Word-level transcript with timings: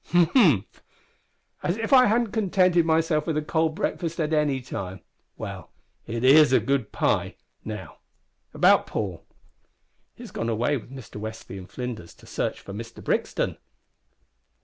"Humph! 0.05 0.81
as 1.61 1.77
if 1.77 1.93
I 1.93 2.07
hadn't 2.07 2.31
contented 2.31 2.87
myself 2.87 3.27
with 3.27 3.37
a 3.37 3.43
cold 3.43 3.75
breakfast 3.75 4.19
at 4.19 4.33
any 4.33 4.59
time. 4.59 5.01
Well, 5.37 5.69
it 6.07 6.23
is 6.23 6.51
a 6.51 6.59
good 6.59 6.91
pie. 6.91 7.35
Now 7.63 7.97
about 8.51 8.87
Paul?" 8.87 9.23
"He 10.15 10.23
has 10.23 10.31
gone 10.31 10.49
away 10.49 10.75
with 10.75 10.89
Mr 10.89 11.21
Westly 11.21 11.59
and 11.59 11.69
Flinders 11.69 12.15
to 12.15 12.25
search 12.25 12.61
for 12.61 12.73
Mr 12.73 13.03
Brixton." 13.03 13.57